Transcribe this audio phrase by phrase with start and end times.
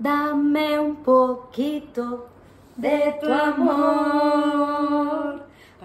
[0.00, 2.26] Dame un poquito
[2.74, 4.64] de tu amor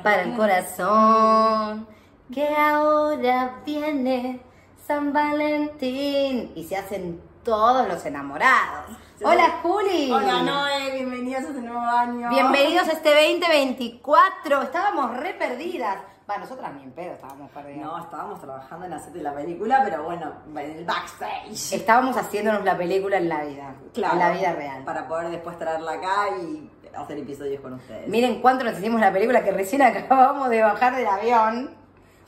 [0.02, 1.86] para el corazón
[2.34, 4.40] que ahora viene
[4.88, 8.96] San Valentín y se hacen todos los enamorados.
[9.22, 10.10] Hola Juli.
[10.10, 12.30] Hola Noé, bienvenidos a este nuevo año.
[12.30, 14.62] Bienvenidos a este 2024.
[14.62, 15.98] Estábamos re perdidas.
[16.30, 17.86] Va, nosotras ni en pedo estábamos perdidas.
[17.86, 21.74] No, estábamos trabajando en de la película, pero bueno, en el backstage.
[21.74, 23.76] Estábamos haciéndonos la película en la vida.
[23.94, 24.84] En la vida real.
[24.84, 28.08] Para poder después traerla acá y hacer episodios con ustedes.
[28.08, 31.76] Miren cuánto nos hicimos la película que recién acabamos de bajar del avión.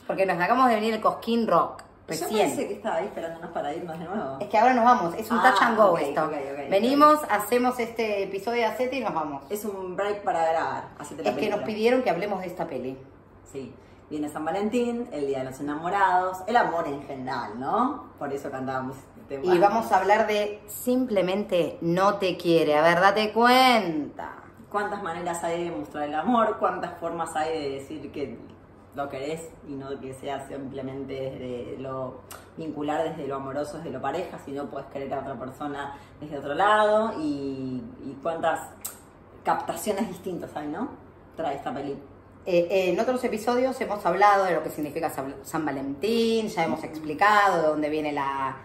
[0.06, 1.82] Porque nos acabamos de venir el Cosquín Rock.
[2.08, 2.30] Recién.
[2.30, 4.38] Yo pensé que estaba ahí esperándonos para irnos de nuevo.
[4.40, 6.24] Es que ahora nos vamos, es un Ah, touch and go ok, esto.
[6.24, 9.44] ok, ok, Venimos, hacemos este episodio de Acete y nos vamos.
[9.50, 10.84] Es un break para grabar.
[11.00, 11.66] Hacete la Es que nos película.
[11.66, 12.98] pidieron que hablemos de esta peli.
[13.52, 13.74] Sí.
[14.10, 18.06] Viene San Valentín, el Día de los Enamorados, el amor en general, ¿no?
[18.18, 22.78] Por eso cantábamos este Y vamos a hablar de simplemente no te quiere.
[22.78, 24.36] A ver, date cuenta.
[24.70, 26.58] ¿Cuántas maneras hay de mostrar el amor?
[26.58, 28.40] ¿Cuántas formas hay de decir que
[28.96, 32.22] lo querés y no que sea simplemente desde lo
[32.56, 36.54] vincular desde lo amoroso, desde lo pareja, sino puedes querer a otra persona desde otro
[36.54, 37.14] lado?
[37.20, 38.62] Y, y cuántas
[39.44, 40.90] captaciones distintas hay, ¿no?
[41.36, 41.98] Trae esta peli.
[42.50, 45.12] Eh, eh, en otros episodios hemos hablado de lo que significa
[45.44, 48.56] San Valentín, ya hemos explicado de dónde viene la,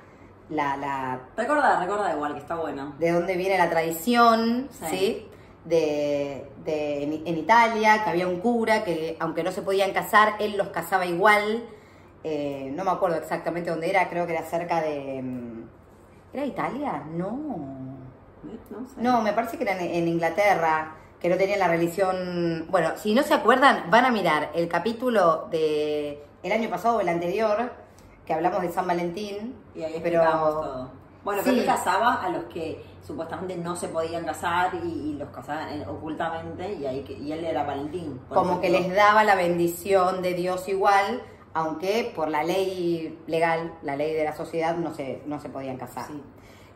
[0.50, 2.94] la, la Recuerda, recuerda igual que está bueno.
[3.00, 4.86] de dónde viene la tradición, ¿sí?
[4.88, 5.28] Sí.
[5.64, 10.34] De, de- en, en Italia, que había un cura que, aunque no se podían casar,
[10.38, 11.64] él los casaba igual.
[12.24, 15.20] Eh, no me acuerdo exactamente dónde era, creo que era cerca de.
[15.22, 15.62] mm,
[16.32, 17.02] ¿Era Italia?
[17.12, 17.28] No.
[18.70, 18.94] No sé.
[19.00, 22.66] No, me parece que era en, en Inglaterra, que no tenían la religión.
[22.68, 27.00] Bueno, si no se acuerdan, van a mirar el capítulo de el año pasado o
[27.00, 27.70] el anterior,
[28.26, 29.54] que hablamos de San Valentín.
[29.72, 30.90] Y ahí pero todo.
[31.22, 31.50] Bueno, Sí.
[31.50, 35.86] él casaba a los que supuestamente no se podían casar y, y los casaban eh,
[35.88, 38.20] ocultamente y ahí y él era Valentín.
[38.28, 41.22] Como que les daba la bendición de Dios igual,
[41.54, 45.76] aunque por la ley legal, la ley de la sociedad, no se, no se podían
[45.76, 46.08] casar.
[46.08, 46.20] Sí.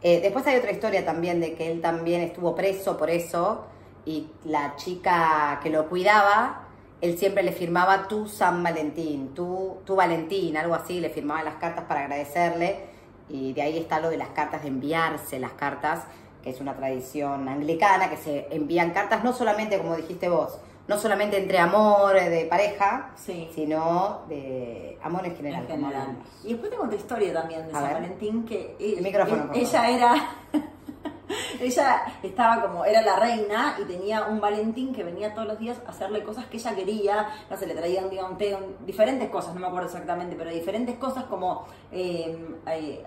[0.02, 3.64] Eh, después hay otra historia también de que él también estuvo preso por eso
[4.06, 6.62] y la chica que lo cuidaba,
[7.02, 11.56] él siempre le firmaba tu San Valentín, tu, tu Valentín, algo así, le firmaba las
[11.56, 12.86] cartas para agradecerle
[13.28, 16.04] y de ahí está lo de las cartas, de enviarse las cartas,
[16.42, 20.96] que es una tradición anglicana, que se envían cartas no solamente, como dijiste vos, no
[20.96, 23.50] solamente entre amor eh, de pareja, Sí.
[23.52, 25.66] sino de amor en general.
[25.68, 26.18] en.
[26.44, 27.92] Y después te conté historia también de A San ver.
[27.94, 30.14] Valentín que El micrófono, ella era
[31.60, 35.78] ella estaba como era la reina y tenía un Valentín que venía todos los días
[35.86, 39.28] a hacerle cosas que ella quería, no sé, le traía un día un té, diferentes
[39.30, 43.04] cosas, no me acuerdo exactamente, pero diferentes cosas como eh, eh,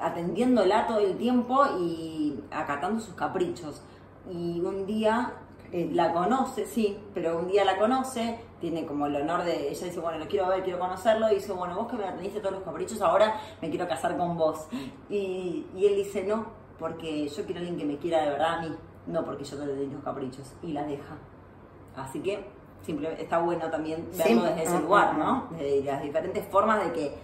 [0.00, 3.82] atendiéndola todo el tiempo y acatando sus caprichos.
[4.30, 5.32] Y un día
[5.72, 9.86] eh, la conoce, sí, pero un día la conoce, tiene como el honor de, ella
[9.86, 12.54] dice, bueno, lo quiero ver, quiero conocerlo, y dice, bueno, vos que me atendiste todos
[12.54, 14.66] los caprichos, ahora me quiero casar con vos.
[15.08, 16.46] Y, y él dice, no,
[16.78, 18.74] porque yo quiero a alguien que me quiera de verdad a mí,
[19.06, 21.16] no porque yo te doy los caprichos, y la deja.
[21.96, 22.44] Así que
[22.82, 24.48] simplemente está bueno también verlo Sí.
[24.48, 25.18] desde ese Ah, lugar, ah,
[25.50, 25.56] ¿no?
[25.58, 27.14] De las diferentes formas de que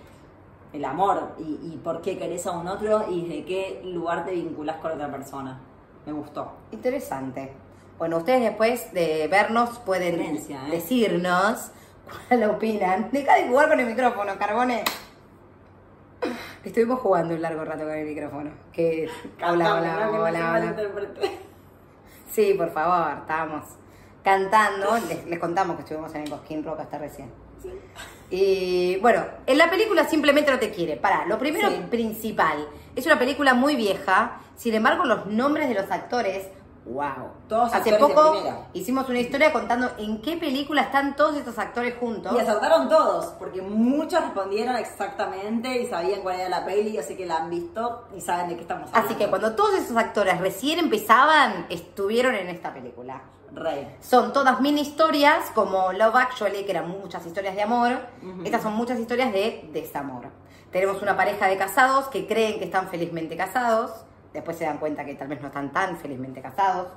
[0.73, 1.43] el amor y,
[1.73, 5.09] y por qué querés a un otro y de qué lugar te vinculás con otra
[5.11, 5.61] persona.
[6.05, 6.53] Me gustó.
[6.73, 7.53] Interesante.
[7.97, 10.41] Bueno, ustedes después de vernos pueden ¿eh?
[10.71, 11.71] decirnos
[12.29, 13.09] cuál opinan.
[13.13, 14.83] Deja de jugar con el micrófono, Carbone.
[16.65, 18.51] Estuvimos jugando un largo rato con el micrófono.
[18.73, 19.09] Que
[19.39, 20.51] se hola.
[20.53, 21.39] malinterprete.
[22.31, 23.65] Sí, por favor, estábamos
[24.23, 24.97] cantando.
[25.09, 27.31] Les, les contamos que estuvimos en el Cosquín Rock hasta recién.
[28.31, 30.97] Y bueno, en la película simplemente no te quiere.
[30.97, 31.83] Para, lo primero Sí.
[31.91, 36.49] principal, es una película muy vieja, sin embargo los nombres de los actores,
[36.87, 37.31] wow.
[37.49, 38.37] Todos Hace poco
[38.73, 42.33] hicimos una historia contando en qué película están todos estos actores juntos.
[42.35, 47.27] Y acertaron todos, porque muchos respondieron exactamente y sabían cuál era la peli, así que
[47.27, 49.09] la han visto y saben de qué estamos hablando.
[49.09, 53.23] Así que cuando todos esos actores recién empezaban, estuvieron en esta película.
[53.55, 53.97] Rey.
[54.01, 58.01] Son todas mini historias, como Love Actually, que eran muchas historias de amor.
[58.45, 60.27] Estas son muchas historias de desamor.
[60.73, 63.93] Tenemos una pareja de casados que creen que están felizmente casados.
[64.35, 66.89] Después se dan cuenta que tal vez no están tan felizmente casados.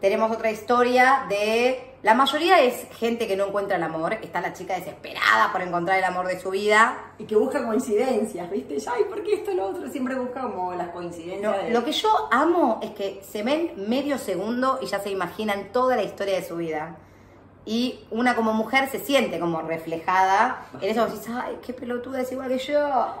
[0.00, 1.94] Tenemos otra historia de...
[2.02, 4.14] La mayoría es gente que no encuentra el amor.
[4.14, 6.98] Está la chica desesperada por encontrar el amor de su vida.
[7.18, 8.76] Y que busca coincidencias, ¿viste?
[8.92, 9.88] Ay, ¿por qué esto y lo otro?
[9.88, 11.40] Siempre busca como las coincidencias.
[11.40, 15.10] No, de- lo que yo amo es que se ven medio segundo y ya se
[15.10, 16.96] imaginan toda la historia de su vida.
[17.64, 21.06] Y una como mujer se siente como reflejada en eso.
[21.06, 23.14] Decís, ay, qué pelotuda es igual que yo.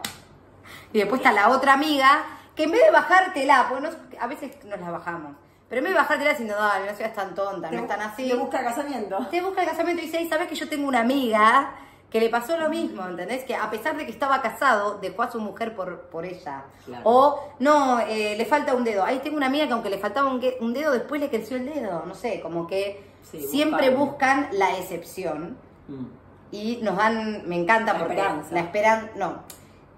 [0.92, 2.24] Y después está la otra amiga
[2.60, 5.32] que en vez de bajártela, porque nos- a veces nos la bajamos,
[5.68, 8.28] pero en vez de bajártela diciendo, dale, no seas tan tonta, no es tan así,
[8.28, 9.26] Te busca casamiento.
[9.30, 11.72] te busca el casamiento y dice, "Ay, ¿sabes que yo tengo una amiga
[12.10, 13.44] que le pasó lo mismo, ¿entendés?
[13.44, 16.64] Que a pesar de que estaba casado, dejó a su mujer por, por ella.
[16.84, 17.02] Claro.
[17.04, 19.04] O, no, eh, le falta un dedo.
[19.04, 20.40] Ahí tengo una amiga que aunque le faltaba un,
[20.74, 22.02] dedo, después le creció el dedo.
[22.06, 24.40] No sé, como que Sí, siempre buscan.
[24.46, 26.06] buscan la excepción Mm.
[26.50, 28.54] y nos dan, me encanta La porque esperanza.
[28.54, 29.34] la esperan, no,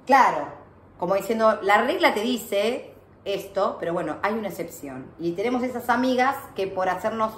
[0.07, 0.49] claro,
[1.03, 2.95] como diciendo, la regla te dice
[3.25, 5.11] esto, pero bueno, hay una excepción.
[5.19, 7.33] Y tenemos esas amigas que por hacernos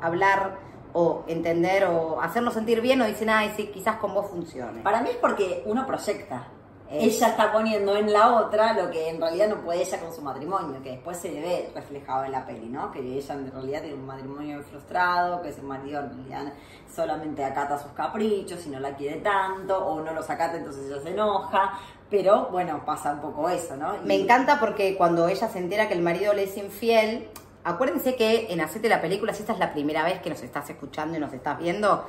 [0.00, 0.58] hablar
[0.92, 4.82] o entender o hacernos sentir bien nos dicen, ay, sí, quizás con vos funcione.
[4.82, 6.46] Para mí es porque uno proyecta.
[6.90, 10.20] Ella está poniendo en la otra lo que en realidad no puede ella con su
[10.22, 12.92] matrimonio, que después se ve reflejado en la peli, ¿no?
[12.92, 16.52] Que ella en realidad tiene un matrimonio frustrado, que su marido en realidad
[16.94, 21.00] solamente acata sus caprichos y no la quiere tanto, o no los acata entonces ella
[21.02, 21.78] se enoja,
[22.10, 23.96] pero bueno, pasa un poco eso, ¿no?
[23.96, 27.28] Y- Me encanta porque cuando ella se entera que el marido le es infiel,
[27.64, 30.68] acuérdense que en Hacete la película, si esta es la primera vez que nos estás
[30.70, 32.04] escuchando y nos estás viendo,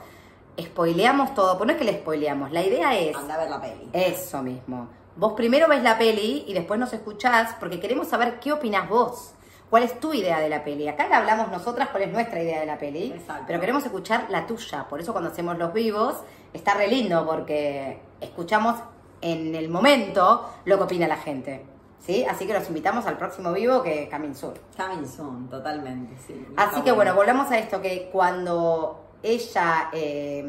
[0.61, 3.15] spoileamos todo, pues no es que le spoileamos, la idea es...
[3.15, 3.89] Anda a ver la peli.
[3.93, 4.87] Eso mismo.
[5.17, 9.31] Vos primero ves la peli y después nos escuchás porque queremos saber qué opinás vos.
[9.69, 10.87] ¿Cuál es tu idea de la peli?
[10.87, 13.45] Acá le hablamos nosotras cuál es nuestra idea de la peli, Exacto.
[13.47, 14.87] pero queremos escuchar la tuya.
[14.87, 16.15] Por eso cuando hacemos los vivos
[16.53, 18.75] está re lindo porque escuchamos
[19.21, 21.65] en el momento lo que opina la gente.
[21.99, 22.23] ¿Sí?
[22.23, 24.53] Así que los invitamos al próximo vivo que es Coming Soon.
[24.77, 26.45] Coming soon, totalmente, sí.
[26.55, 30.39] Así que bueno, volvemos a esto, que cuando ella, eh,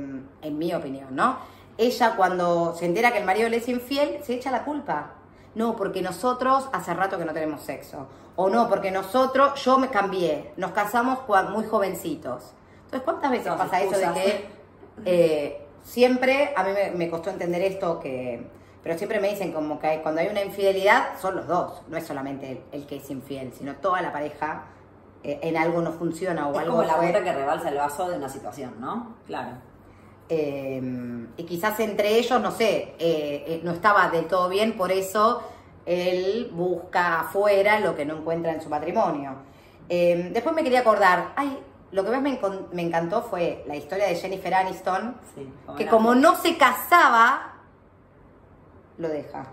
[0.42, 1.38] en mi opinión, ¿no?
[1.78, 5.12] Ella cuando se entera que el marido le es infiel, se echa la culpa.
[5.54, 8.06] No, porque nosotros hace rato que no tenemos sexo.
[8.36, 11.20] O no, porque nosotros, yo me cambié, nos casamos
[11.50, 12.52] muy jovencitos.
[12.84, 14.48] Entonces, ¿cuántas veces pasa eso de que
[15.06, 18.46] eh, siempre, a mí me, me costó entender esto, que
[18.82, 22.06] pero siempre me dicen como que cuando hay una infidelidad son los dos, no es
[22.06, 24.66] solamente el, el que es infiel, sino toda la pareja
[25.42, 28.16] en algo no funciona o Es algo como la gota que rebalsa el vaso de
[28.16, 29.16] una situación, ¿no?
[29.26, 29.50] Claro.
[30.28, 30.80] eh,
[31.36, 35.42] y quizás entre ellos, no sé, eh, eh, no estaba del todo bien, por eso
[35.84, 39.34] él busca afuera lo que no encuentra en su matrimonio.
[39.88, 41.56] Eh, después me quería acordar, ay,
[41.92, 42.38] lo que más me,
[42.72, 47.54] me encantó fue la historia de Jennifer Aniston, Sí, que como no se casaba,
[48.98, 49.46] lo deja.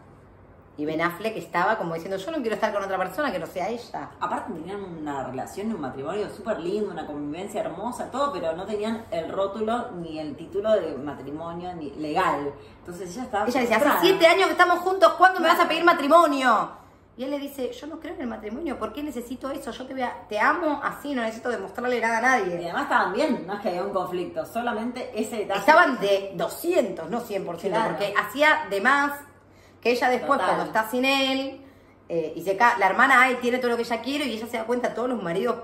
[0.76, 3.46] Y Ben Affleck estaba como diciendo, yo no quiero estar con otra persona que no
[3.46, 4.10] sea ella.
[4.20, 8.66] Aparte tenían una relación y un matrimonio súper lindo, una convivencia hermosa, todo, pero no
[8.66, 12.52] tenían el rótulo ni el título de matrimonio ni legal.
[12.80, 13.46] Entonces ella estaba...
[13.48, 16.82] Ella dice, hace siete años que estamos juntos, ¿cuándo me vas a pedir matrimonio?
[17.16, 19.70] Y él le dice, yo no creo en el matrimonio, ¿por qué necesito eso?
[19.70, 22.56] Yo te, voy a- te amo así, no necesito demostrarle nada a Y nadie.
[22.66, 25.60] además estaban bien, no es que había un conflicto, solamente ese detalle.
[25.60, 27.90] Estaban de 200, no 100%, Claro.
[27.90, 29.12] porque hacía de más
[29.84, 30.56] que ella después, Total.
[30.56, 31.62] cuando está sin él,
[32.10, 34.48] eh, y se ca- la hermana ay, tiene todo lo que ella quiere y ella
[34.48, 35.58] se da cuenta de todos los maridos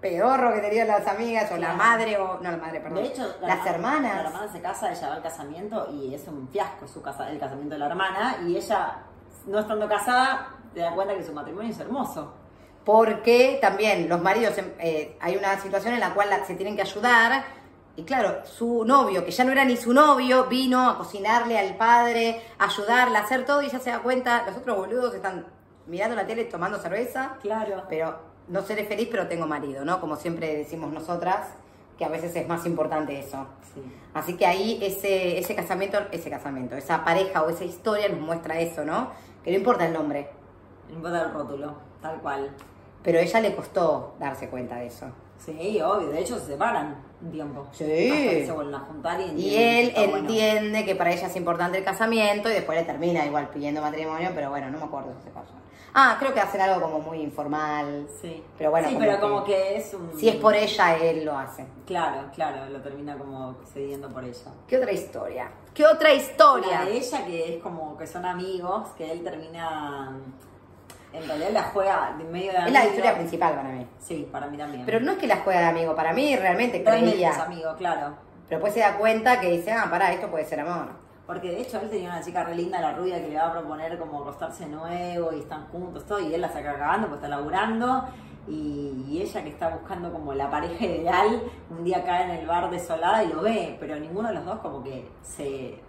[0.00, 3.34] pedorros que tenían las amigas, o la madre, o no la madre, perdón, De hecho,
[3.40, 4.22] la las hermana- hermanas.
[4.22, 7.38] La hermana se casa, ella va al casamiento y es un fiasco su casa, el
[7.38, 8.36] casamiento de la hermana.
[8.46, 8.98] Y ella,
[9.46, 12.34] no estando casada, te da cuenta que su matrimonio es hermoso.
[12.84, 16.82] Porque también los maridos, em, eh, hay una situación en la cual se tienen que
[16.82, 17.44] ayudar.
[17.96, 21.76] Y claro, su novio, que ya no era ni su novio, vino a cocinarle al
[21.76, 25.46] padre, a ayudarle a hacer todo y ya se da cuenta, los otros boludos están
[25.86, 27.84] mirando la tele, tomando cerveza, Claro.
[27.88, 29.98] pero no seré feliz, pero tengo marido, ¿no?
[30.00, 31.48] Como siempre decimos nosotras,
[31.96, 33.46] que a veces es más importante eso.
[33.74, 33.80] Sí.
[34.12, 38.60] Así que ahí ese, ese casamiento, ese casamiento, esa pareja o esa historia nos muestra
[38.60, 39.10] eso, ¿no?
[39.42, 40.28] Que no importa el nombre,
[40.90, 42.50] No importa el rótulo, tal cual.
[43.02, 45.06] pero a ella le costó darse cuenta de eso.
[45.38, 46.08] Sí, obvio.
[46.10, 47.66] De hecho, se separan un tiempo.
[47.72, 47.84] Sí.
[47.84, 50.28] Hasta que se vuelven a juntar y Y entienden que él bueno.
[50.28, 54.30] entiende que para ella es importante el casamiento y después le termina igual pidiendo matrimonio,
[54.34, 55.52] pero bueno, no me acuerdo si se pasó.
[55.98, 58.06] Ah, creo que hacen algo como muy informal.
[58.20, 58.42] Sí.
[58.58, 60.10] Pero bueno, Sí, como pero que- como que es un.
[60.18, 61.66] Si es por ella, él lo hace.
[61.86, 64.52] Claro, claro, lo termina como cediendo por ella.
[64.68, 65.50] ¿Qué otra historia?
[65.72, 66.80] ¿Qué otra historia?
[66.80, 70.18] La de ella que es como que son amigos, que él termina.
[71.12, 72.84] En realidad la juega de medio de Es la amigo.
[72.94, 73.86] historia principal para mí.
[73.98, 74.84] Sí, para mí también.
[74.84, 77.44] Pero no es que la juega de amigo, para mí realmente Realmente es creía.
[77.44, 78.14] amigo, claro.
[78.48, 80.88] Pero después se da cuenta que dice, ah, pará, esto puede ser amor.
[81.26, 83.52] Porque de hecho él tenía una chica re linda, la rubia, que le va a
[83.52, 87.28] proponer como acostarse nuevo y están juntos, todo, y él la saca cagando, pues está
[87.28, 88.04] laburando.
[88.46, 92.46] Y, y ella que está buscando como la pareja ideal, un día cae en el
[92.46, 95.80] bar desolada y lo ve, pero ninguno de los dos como que se...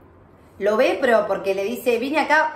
[0.57, 2.55] Lo ve, pero porque le dice, vine acá.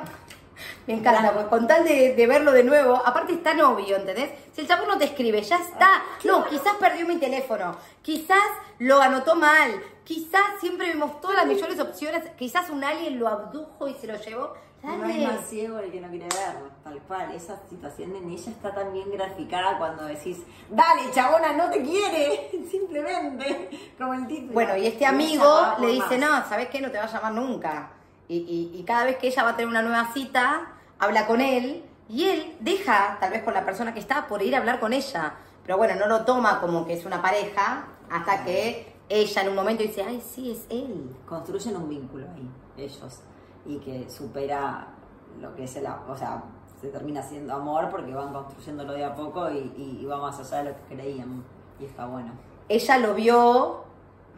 [0.88, 4.32] Me encanta, porque con tal de, de verlo de nuevo, aparte está novio, ¿entendés?
[4.54, 6.04] Si el chabón no te escribe, ya está.
[6.24, 8.44] No, quizás perdió mi teléfono, quizás
[8.80, 13.88] lo anotó mal, quizás siempre vemos todas las mejores opciones, quizás un alien lo abdujo
[13.88, 14.54] y se lo llevó.
[14.84, 15.24] No Dale.
[15.24, 17.32] es más ciego el que no quiere verlo, tal cual.
[17.36, 20.40] Esa situación en ella está tan bien graficada cuando decís,
[20.72, 24.54] dale, chabona, no te quiere, simplemente, como el título.
[24.54, 25.46] Bueno, y este amigo
[25.80, 26.44] le dice, más.
[26.44, 26.82] no, ¿sabes qué?
[26.82, 27.92] No te va a llamar nunca.
[28.32, 28.38] Y,
[28.74, 31.84] y- y cada vez que ella va a tener una nueva cita, habla con él
[32.08, 34.94] y él deja, tal vez con la persona que está, por ir a hablar con
[34.94, 35.34] ella.
[35.64, 39.56] Pero bueno, no lo toma como que es una pareja hasta que ella en un
[39.56, 41.14] momento dice, ay, sí, es él.
[41.26, 43.20] Construyen un vínculo ahí, ellos,
[43.66, 44.88] y que supera
[45.42, 46.42] lo que es el, o sea,
[46.80, 50.40] se termina siendo amor porque van construyéndolo de a poco y, y- y va más
[50.40, 51.44] allá de lo que creían.
[51.82, 52.32] Y está bueno.
[52.70, 53.84] Ella lo vio,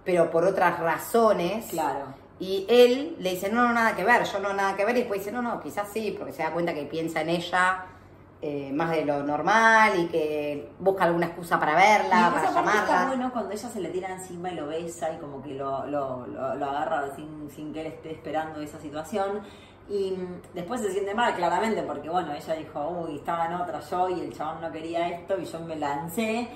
[0.03, 1.67] pero por otras razones.
[1.69, 2.22] Claro.
[2.39, 4.95] Y él le dice, no, no, nada que ver, yo no, nada que ver.
[4.97, 7.85] Y después dice, no, no, quizás sí, porque se da cuenta que piensa en ella
[8.41, 12.47] eh, más de lo normal y que busca alguna excusa para verla, Y para parte
[12.47, 13.05] está llamarla.
[13.07, 16.27] bueno cuando ella se le tira encima y lo besa y como que lo, lo,
[16.27, 19.41] lo- lo agarra sin, sin que él esté esperando esa situación.
[19.89, 23.79] Y mm, después se siente mal, claramente, porque bueno, ella dijo, uy, estaba en otra
[23.79, 26.49] yo y el chabón no quería esto y yo me lancé.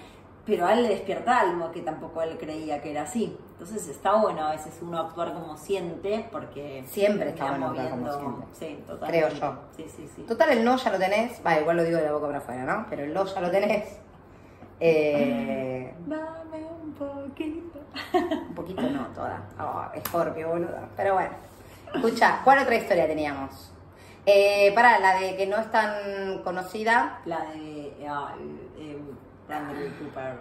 [0.47, 3.37] Pero a él le despierta algo que tampoco él creía que era así.
[3.51, 6.83] Entonces está bueno a veces uno actuar como siente porque...
[6.87, 9.27] Siempre está bueno actuar como moviendo- Sí, totalmente.
[9.27, 9.59] Creo yo.
[9.75, 10.21] Sí, sí, sí.
[10.23, 11.41] Total, el no ya lo tenés.
[11.45, 12.85] Va, igual lo digo de la boca para afuera, ¿no?
[12.89, 13.99] Pero el no ya lo tenés.
[14.79, 17.79] Eh, Dame un poquito.
[18.47, 19.41] un poquito no, toda.
[19.59, 20.77] Oh, Scorpio, boludo.
[20.95, 21.31] Pero bueno.
[21.93, 23.73] Escucha, ¿cuál otra historia teníamos?
[24.25, 27.21] Eh, para la de que no es tan conocida.
[27.25, 28.35] La de ah,
[28.77, 28.97] eh,
[29.47, 30.39] Bradley Cooper.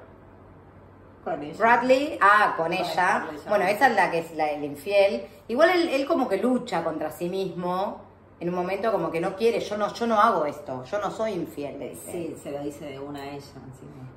[1.24, 1.58] Con ella.
[1.58, 3.26] Bradley, ah, con ella.
[3.48, 5.26] Bueno, esa es la que es la, el infiel.
[5.48, 8.06] Igual él, él como que lucha contra sí mismo.
[8.38, 11.10] En un momento como que no quiere, yo no, yo no hago esto, yo no
[11.10, 12.12] soy infiel, le dice.
[12.12, 13.46] Sí, se lo dice de una a ella.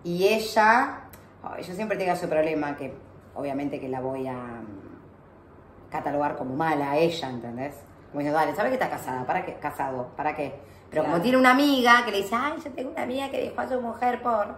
[0.04, 1.04] Y ella,
[1.42, 2.94] ay, yo siempre tengo ese problema que
[3.34, 7.76] obviamente que la voy a mm, catalogar como mala a ella, ¿entendés?
[8.12, 9.26] Como diciendo, dale, ¿sabes que está casada?
[9.26, 9.54] ¿Para qué?
[9.54, 10.54] Casado, ¿para qué?
[10.90, 13.62] Pero como tiene una amiga que le dice, ay, yo tengo una amiga que dejó
[13.62, 14.56] a su mujer por...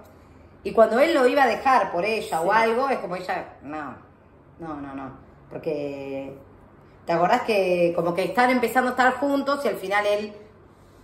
[0.64, 2.50] Y cuando él lo iba a dejar por ella o Sí.
[2.54, 3.96] algo, es como ella, no,
[4.60, 5.12] no, no, no.
[5.50, 6.36] Porque,
[7.06, 10.34] ¿te acordás que como que están empezando a estar juntos y al final él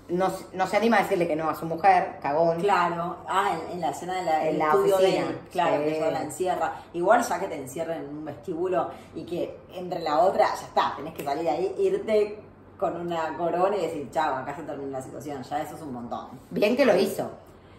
[0.09, 2.61] no, se- no se anima a decirle que no a su mujer, cagón.
[2.61, 5.97] Claro, ah, en, en la escena del En la estudio oficina, de él, claro, que
[5.97, 6.73] ella la encierra.
[6.93, 10.93] Igual ya que te encierren en un vestíbulo y que entre la otra, ya está,
[10.95, 12.39] tenés que salir ahí, irte
[12.77, 15.91] con una corona y decir, chao, acá se termina la situación, ya eso es un
[15.93, 16.27] montón.
[16.51, 17.29] Bien que lo hizo.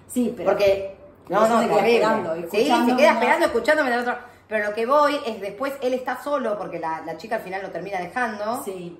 [0.06, 0.50] Sí, pero...
[0.50, 0.97] Porque,
[1.28, 4.14] no, Eso no, se queda esperando, sí, se queda esperando, escuchándome del otro.
[4.48, 7.62] Pero lo que voy es después él está solo porque la, la chica al final
[7.62, 8.98] lo termina dejando Sí.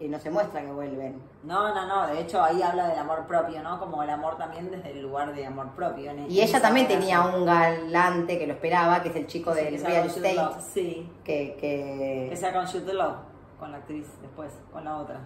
[0.00, 1.22] y no se muestra que vuelven.
[1.44, 3.78] No, no, no, de hecho ahí habla del amor propio, ¿no?
[3.78, 6.10] Como el amor también desde el lugar de amor propio.
[6.10, 7.22] en- Y ella también relación.
[7.22, 10.60] tenía un galante que lo esperaba, que es el chico Sí, del que real estate,
[10.74, 12.26] Sí, que, que...
[12.30, 13.14] que sea con Jude Law,
[13.60, 15.20] con la actriz después, con la otra.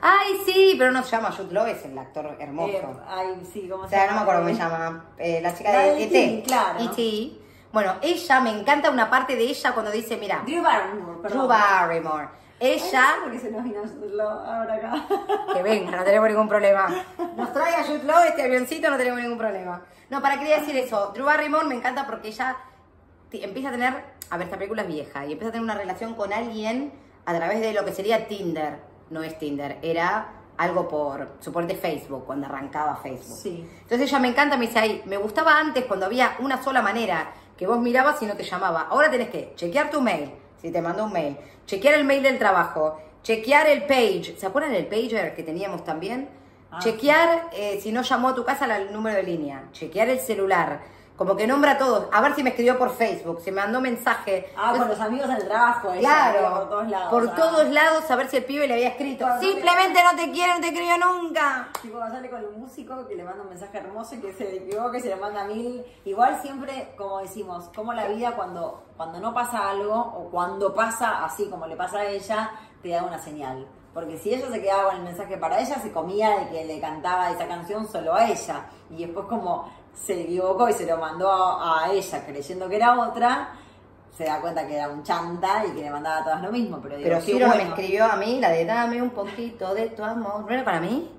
[0.00, 2.72] Ay, sí, pero no se llama Jude Law, es el actor hermoso.
[2.72, 4.10] Eh, ay, sí, ¿cómo O se sea, llama?
[4.12, 5.04] no me acuerdo cómo se llama.
[5.18, 6.24] Eh, la chica La de E.T.
[6.24, 6.78] E.T., claro.
[6.80, 7.32] E.T.
[7.72, 11.38] Bueno, ella, me encanta una parte de ella cuando dice, mira, Drew Barrymore, perdón.
[11.38, 12.28] Drew Barrymore.
[12.58, 15.06] Ella, porque se nos vino Jude Law ahora acá.
[15.54, 16.88] que venga, no tenemos ningún problema.
[17.36, 19.82] Nos trae a Jude Law este avioncito, no tenemos ningún problema.
[20.08, 21.10] No, para quería decir eso.
[21.12, 22.56] Drew Barrymore me encanta porque ella
[23.32, 23.92] empieza a tener,
[24.30, 26.92] a ver, esta película es vieja, y empieza a tener una relación con alguien
[27.26, 28.78] a través de lo que sería Tinder.
[29.10, 33.38] No es Tinder, era algo por, suponete Facebook, cuando arrancaba Facebook.
[33.42, 33.68] Sí.
[33.82, 37.32] Entonces ella me encanta, me dice ahí, me gustaba antes cuando había una sola manera,
[37.56, 38.88] que vos mirabas y no te llamaba.
[38.90, 41.36] Ahora tenés que chequear tu mail, si te mandó un mail,
[41.66, 46.28] chequear el mail del trabajo, chequear el page, ¿se acuerdan del pager que teníamos también?
[46.70, 50.20] Ah, chequear eh, si no llamó a tu casa el número de línea, chequear el
[50.20, 50.80] celular,
[51.16, 53.80] como que nombra a todos, a ver si me escribió por Facebook, si me mandó
[53.80, 54.52] mensaje.
[54.56, 57.10] Ah, con los amigos del trabajo, ella Claro, por todos lados.
[57.10, 57.34] por ah.
[57.34, 59.24] todos lados, a ver si el pibe le había escrito.
[59.24, 61.68] Cuando le- Simplemente no te quiero, no te escribió nunca.
[61.80, 64.44] Tipo, cuando sale con un músico que le manda un mensaje hermoso y que se
[64.44, 65.84] le equivoca y se le manda mil.
[66.04, 71.24] Igual siempre, como decimos, como la vida cuando, cuando no pasa algo o cuando pasa
[71.24, 72.50] así como le pasa a ella,
[72.82, 73.66] te da una señal.
[73.94, 76.78] Porque si ella se quedaba con el mensaje para ella, se comía de que le
[76.78, 78.66] cantaba esa canción solo a ella.
[78.90, 82.98] Y después como se equivocó y se lo mandó a, a ella creyendo que era
[83.00, 83.50] otra,
[84.16, 86.78] se da cuenta que era un chanta y que le mandaba a todas lo mismo.
[86.82, 87.70] Pero, digo, Pero Ciro me bueno.
[87.70, 90.44] escribió a mí la de dame un poquito de tu amor.
[90.46, 91.10] ¿No era para mí?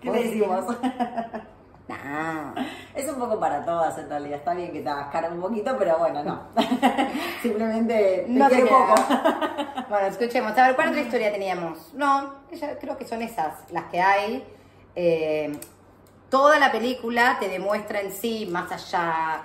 [0.00, 0.64] ¿Qué ¿Vos le decimos?
[1.90, 2.54] Nah.
[2.94, 4.38] Es un poco para todas en realidad.
[4.38, 6.42] Está bien que te hagas un poquito, pero bueno, no.
[7.42, 8.94] Simplemente te No te poco.
[9.88, 10.56] bueno, escuchemos.
[10.56, 11.92] A ver, ¿cuál otra historia teníamos?
[11.94, 12.34] No,
[12.80, 14.46] creo que son esas las que hay.
[14.94, 15.58] Eh,
[16.30, 19.42] toda la película te demuestra en sí, más allá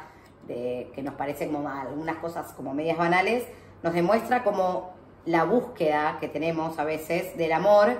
[0.47, 3.43] de que nos parecen como algunas cosas como medias banales,
[3.83, 4.93] nos demuestra como
[5.25, 7.99] la búsqueda que tenemos a veces del amor,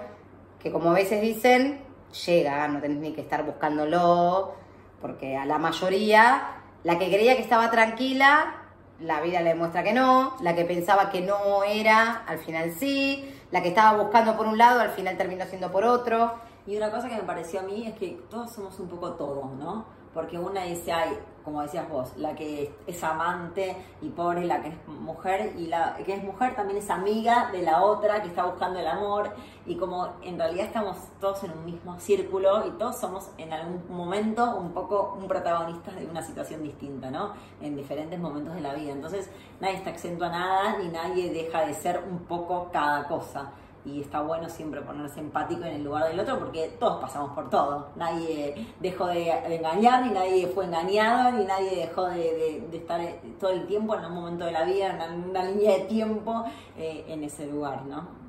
[0.59, 1.81] que como a veces dicen,
[2.25, 4.53] llega, no tenés ni que estar buscándolo,
[5.01, 8.61] porque a la mayoría, la que creía que estaba tranquila,
[8.99, 13.29] la vida le demuestra que no, la que pensaba que no era, al final sí,
[13.51, 16.33] la que estaba buscando por un lado, al final terminó siendo por otro.
[16.67, 19.51] Y una cosa que me pareció a mí es que todos somos un poco todos,
[19.53, 19.85] ¿no?
[20.15, 24.69] Porque una dice, ay, como decías vos, la que es amante y pobre, la que
[24.69, 28.45] es mujer, y la que es mujer también es amiga de la otra que está
[28.45, 29.29] buscando el amor,
[29.67, 33.83] y como en realidad estamos todos en un mismo círculo y todos somos en algún
[33.89, 37.33] momento un poco un protagonista de una situación distinta, ¿no?
[37.61, 38.91] En diferentes momentos de la vida.
[38.91, 39.29] Entonces
[39.59, 43.51] nadie está exento a nada ni nadie deja de ser un poco cada cosa
[43.85, 47.49] y está bueno siempre ponerse empático en el lugar del otro porque todos pasamos por
[47.49, 47.89] todo.
[47.95, 52.99] Nadie dejó de, engañar, ni nadie fue engañado, ni nadie dejó de, estar
[53.39, 56.45] todo el tiempo en un momento de la vida, en una, línea de tiempo
[56.77, 58.25] eh, en ese lugar, ¿no?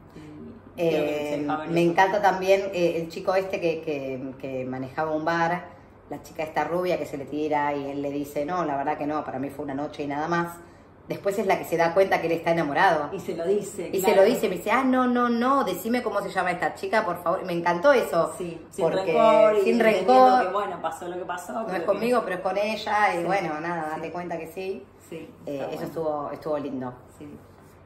[0.78, 5.68] Eh, me encanta también eh, el chico este que, que, que manejaba un bar,
[6.10, 8.98] la chica esta rubia que se le tira y él le dice, no, la verdad
[8.98, 10.58] que no, para mí fue una noche y nada más
[11.08, 13.10] después es la que se da cuenta que él está enamorado.
[13.12, 13.90] Y se lo dice.
[13.92, 16.75] Y se lo dice, me dice, ah, no, no, no, decime cómo se llama esta
[16.75, 17.44] chica, por favor.
[17.44, 18.32] Me encantó eso.
[18.36, 19.60] Sí, sin rencor.
[19.62, 20.46] sin rencor.
[20.46, 21.52] Que, bueno, pasó lo que pasó.
[21.52, 23.14] No es conmigo, pero es con ella.
[23.14, 24.84] Y bueno, nada, date cuenta que sí.
[25.08, 25.28] Sí.
[25.46, 26.92] Eh, eso estuvo, estuvo lindo.
[27.18, 27.28] Sí.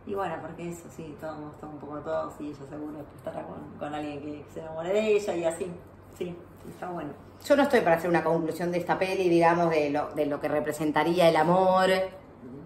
[0.06, 3.94] Y bueno, porque eso sí, todos un poco todos y ella seguro estará con, con
[3.94, 5.70] alguien que se enamore de ella y así.
[6.16, 6.34] Sí,
[6.68, 7.10] está bueno.
[7.44, 10.40] Yo no estoy para hacer una conclusión de esta peli, digamos, de lo, de lo
[10.40, 11.90] que representaría el amor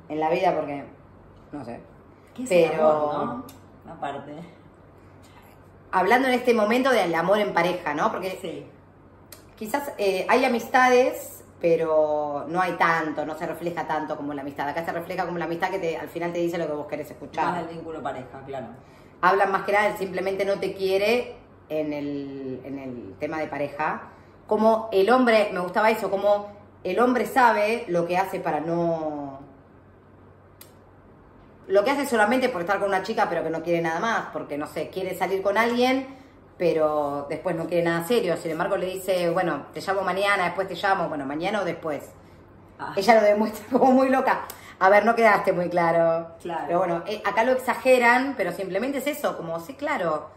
[0.08, 0.84] en la vida porque,
[1.52, 1.80] no sé.
[2.34, 3.44] ¿Qué pero,
[3.90, 4.32] Aparte.
[5.92, 8.10] Hablando en este momento del amor en pareja, ¿no?
[8.10, 8.66] Porque sí.
[9.56, 14.68] quizás eh, hay amistades, pero no hay tanto, no se refleja tanto como la amistad.
[14.68, 16.86] Acá se refleja como la amistad que te, al final te dice lo que vos
[16.86, 17.46] querés escuchar.
[17.46, 18.66] Más del vínculo pareja, claro.
[19.20, 21.36] Hablan más que nada, él simplemente no te quiere
[21.68, 24.02] en el, en el tema de pareja.
[24.46, 26.48] Como el hombre, me gustaba eso, como
[26.82, 29.38] el hombre sabe lo que hace para no
[31.66, 34.26] lo que hace solamente por estar con una chica pero que no quiere nada más,
[34.32, 36.24] porque no sé, quiere salir con alguien
[36.56, 40.68] pero después no quiere nada serio, sin embargo le dice, bueno, te llamo mañana, después
[40.68, 42.10] te llamo, bueno, mañana o después.
[42.78, 42.92] Ah.
[42.96, 44.42] Ella lo demuestra como muy loca.
[44.78, 46.28] A ver, no quedaste muy claro.
[46.40, 46.64] Claro.
[46.66, 50.30] Pero bueno, eh, acá lo exageran, pero simplemente es eso, como, sí, claro.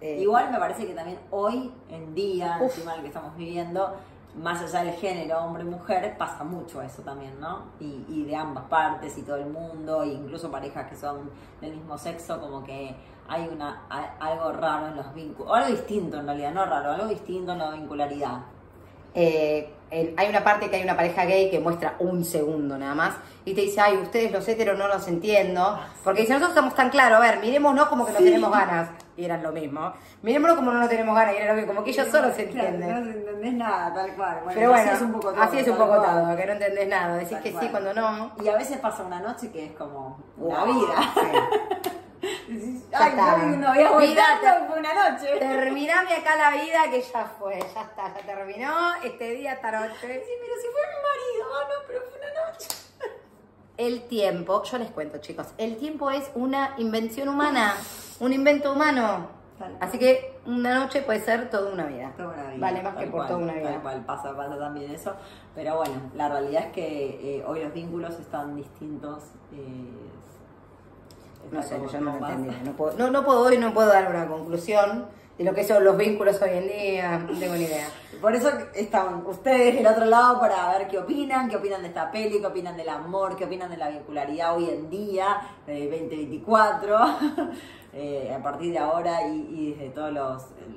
[0.00, 3.96] Eh, Igual me parece que también hoy en día, encima lo que estamos viviendo,
[4.36, 7.66] más allá del género, hombre-mujer, pasa mucho eso también, ¿no?
[7.80, 11.96] Y, de ambas partes y todo el mundo, e incluso parejas que son del mismo
[11.96, 12.94] sexo, como que
[13.28, 17.06] hay una algo raro en los vínculos, o algo distinto en realidad, no raro, algo
[17.06, 18.40] distinto en la vincularidad.
[19.14, 19.72] Eh,
[20.16, 23.54] hay una parte que hay una pareja gay que muestra un segundo nada más y
[23.54, 27.18] te dice, ay, ustedes los heteros no los entiendo, porque si nosotros estamos tan claros,
[27.18, 30.80] a ver, mirémonos como que no tenemos ganas, y eran lo mismo, mirémonos como no
[30.80, 32.90] nos tenemos ganas, y era lo mismo, como que ellos solo se entienden.
[32.90, 34.40] no entendés nada, tal cual.
[34.54, 36.88] Pero bueno, así es un poco todo, así es un poco todo que no entendés
[36.88, 38.32] nada, decís que sí cuando no.
[38.42, 41.12] Y a veces pasa una noche que es como una vida.
[41.14, 41.92] ya
[42.48, 43.36] Ay, está.
[43.38, 45.38] no había fue una noche.
[45.38, 49.94] Terminame acá la vida que ya fue, ya está, ya terminó este día, esta noche.
[50.00, 52.68] Sí, pero si fue mi marido, ah, no, pero fue una noche.
[53.76, 57.74] El tiempo, yo les cuento chicos, el tiempo es una invención humana,
[58.20, 59.28] un invento humano.
[59.80, 62.12] Así que una noche puede ser toda una vida.
[62.16, 63.70] Toda una vida vale más que por toda una vida.
[63.70, 65.14] Tal cual, pasa, pasa también eso.
[65.54, 69.22] Pero bueno, la realidad es que eh, hoy los vínculos están distintos.
[69.52, 70.10] Eh,
[71.50, 72.56] no sé, yo no lo entendí.
[72.64, 75.06] No puedo, no, no puedo hoy, no puedo dar una conclusión
[75.38, 77.88] de lo que son los vínculos hoy en día, no tengo ni idea.
[78.20, 82.10] Por eso están ustedes del otro lado para ver qué opinan, qué opinan de esta
[82.10, 86.96] peli, qué opinan del amor, qué opinan de la vincularidad hoy en día, de 2024,
[87.92, 90.12] eh, a partir de ahora y, desde todas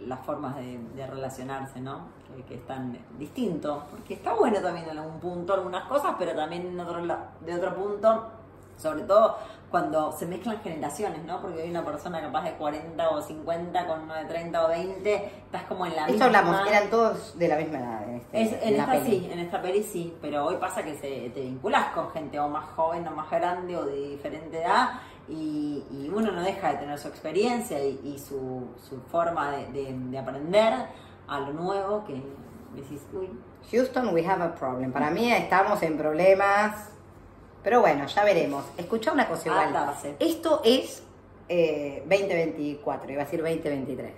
[0.06, 2.08] las formas de, relacionarse, ¿no?
[2.36, 6.78] Que, que, están distintos, porque está bueno también en algún punto algunas cosas, pero también
[6.80, 7.00] otro,
[7.42, 8.26] de otro punto,
[8.76, 9.38] sobre todo
[9.70, 11.42] cuando se mezclan generaciones, ¿no?
[11.42, 15.16] Porque hay una persona capaz de 40 o 50 con uno de 30 o 20,
[15.16, 16.26] estás como en la Esto misma...
[16.26, 18.04] hablamos, eran todos de la misma edad.
[18.10, 21.42] En, este, en, esta sí, en esta peli sí, pero hoy pasa que se, te
[21.42, 26.32] vinculas con gente o más joven o más grande o de diferente edad y, uno
[26.32, 30.74] no deja de tener su experiencia y, su, su, forma de, de, aprender
[31.28, 32.24] a lo nuevo que
[32.74, 33.30] decís, uy.
[33.70, 34.94] Houston, we have a problem.
[34.94, 36.97] Para mí estamos en problemas
[37.64, 38.66] pero bueno, ya veremos.
[38.78, 39.94] Escucha una cosa igual.
[40.20, 41.04] Esto es
[41.48, 44.14] 2024, eh, iba a decir 2023.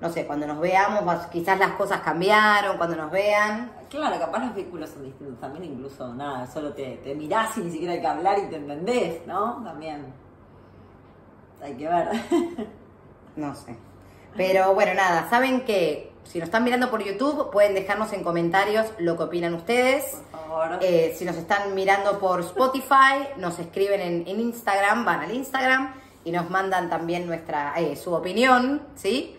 [0.00, 3.70] No sé, cuando nos veamos, quizás las cosas cambiaron, cuando nos vean.
[3.88, 7.70] Claro, capaz los vínculos son distintos también, incluso nada, solo te, te mirás y ni
[7.70, 9.62] siquiera hay que hablar y te entendés, ¿no?
[9.62, 10.12] También.
[11.62, 12.08] Hay que ver.
[13.34, 13.74] No sé.
[14.36, 18.86] Pero bueno, nada, saben que si nos están mirando por YouTube, pueden dejarnos en comentarios
[18.98, 20.18] lo que opinan ustedes.
[20.30, 20.78] Por favor.
[20.80, 25.94] Eh, si nos están mirando por Spotify, nos escriben en, en Instagram, van al Instagram
[26.24, 29.36] y nos mandan también nuestra eh, su opinión, ¿sí?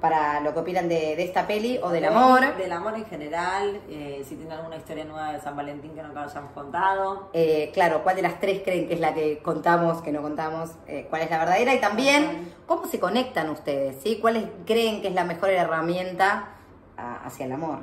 [0.00, 2.56] Para lo que opinan de, de esta peli o del amor.
[2.56, 3.80] Del amor en general.
[3.88, 7.30] eh, si tienen alguna historia nueva de San Valentín que no hayamos contado.
[7.32, 10.70] Eh, claro, ¿cuál de las tres creen que es la que contamos, que no contamos?
[10.86, 11.74] Eh, ¿Cuál es la verdadera?
[11.74, 14.02] Y también, ¿cómo se conectan ustedes?
[14.02, 14.18] ¿sí?
[14.20, 16.48] ¿Cuáles creen que es la mejor herramienta
[16.96, 17.78] a- hacia el amor?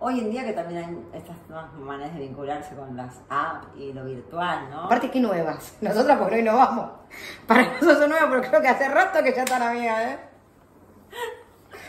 [0.00, 3.92] Hoy en día que también hay estas nuevas maneras de vincularse con las apps y
[3.92, 4.84] lo virtual, ¿no?
[4.84, 5.76] Aparte, ¿qué nuevas?
[5.80, 6.90] Nosotras porque hoy no vamos.
[7.48, 10.18] Para nosotros son nuevas, pero creo que hace rato que ya están amigas, ¿eh?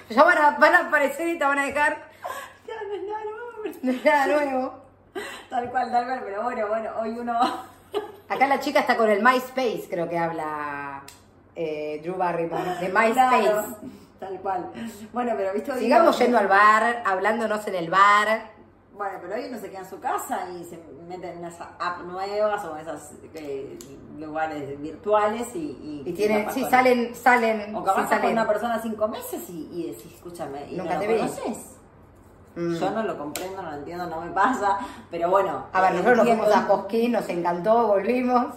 [0.09, 1.97] Ya van a, van a aparecer y te van a dejar
[2.67, 4.01] Ya no es nada nuevo.
[4.03, 4.73] nada nuevo.
[5.49, 7.39] Tal cual, tal cual, pero bueno, bueno, hoy uno
[8.29, 11.01] Acá la chica está con el MySpace, creo que habla
[11.55, 13.13] eh, Drew Barrymore, de MySpace.
[13.13, 13.65] Claro,
[14.19, 14.71] tal cual.
[15.11, 18.51] Bueno, pero viste hoy Sigamos yendo al bar, hablándonos en el bar.
[18.93, 20.77] Bueno, pero hoy uno se queda en su casa y se
[21.07, 23.77] mete en esas apps nuevas o en esos eh,
[24.19, 26.03] lugares virtuales y...
[26.05, 28.31] Y tienen, sí, con- salen, salen, O capaz sí, estás con salen.
[28.33, 31.57] una persona cinco meses y, y decís, escúchame, ¿y Nunca no te lo conoces?
[32.55, 32.73] Mm.
[32.75, 34.79] Yo no lo comprendo, no lo entiendo, no me pasa,
[35.11, 35.65] pero bueno.
[35.71, 38.47] A ver, nosotros nos entiendo- fuimos a Cosquín, nos encantó, volvimos.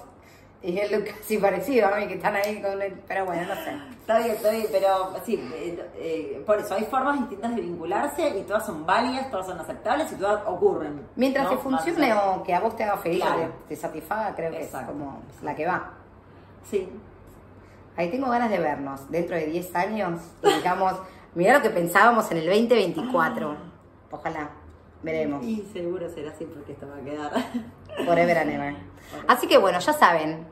[0.64, 2.92] Y es casi parecido a mí, que están ahí con el...
[3.08, 3.76] Pero bueno, no sé.
[4.00, 8.38] Está bien, está bien, pero sí, eh, eh, por eso hay formas distintas de vincularse
[8.38, 11.04] y todas son válidas, todas son aceptables y todas ocurren.
[11.16, 11.50] Mientras ¿no?
[11.50, 13.42] que funcione Más o que a vos te haga feliz Claro.
[13.42, 14.92] o te satisfaga, creo que Exacto.
[14.92, 15.90] es como la que va.
[16.70, 16.88] Sí.
[17.96, 20.94] Ahí tengo ganas de vernos dentro de 10 años y digamos,
[21.34, 23.56] mirá lo que pensábamos en el 2024.
[24.12, 24.50] Ojalá,
[25.02, 25.44] veremos.
[25.44, 27.32] Y seguro será así porque esto va a quedar.
[28.04, 28.76] Forever and ever.
[29.28, 30.46] Así que bueno, ya saben,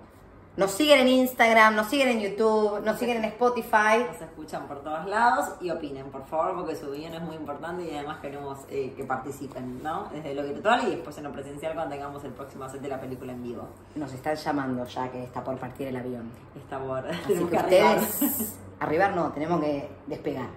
[0.56, 4.04] nos siguen en Instagram, nos siguen en YouTube, nos siguen en Spotify.
[4.06, 7.84] Nos escuchan por todos lados y opinen, por favor, porque su opinión es muy importante
[7.84, 10.08] y además queremos eh, que participen, ¿no?
[10.12, 13.00] Desde lo virtual y después en lo presencial cuando tengamos el próximo set de la
[13.00, 13.68] película en vivo.
[13.94, 16.30] Nos están llamando ya que está por partir el avión.
[16.56, 17.06] Está por...
[17.06, 17.98] Así que arribar.
[17.98, 20.48] ustedes, arribar no, tenemos que despegar.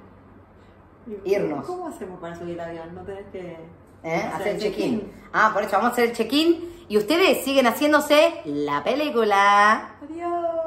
[1.24, 1.65] irnos.
[1.67, 2.96] ¿Cómo hacemos para subir el avión?
[2.96, 3.58] ¿No tenés que
[4.03, 4.29] ¿eh?
[4.33, 5.11] Hacer el check-in.
[5.31, 9.95] Ah, por eso vamos a hacer el check-in y ustedes siguen haciéndose la película.
[10.03, 10.62] Adiós.